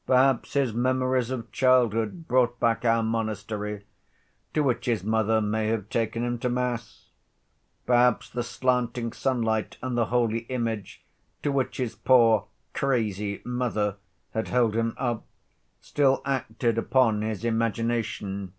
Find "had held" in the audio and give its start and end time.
14.34-14.74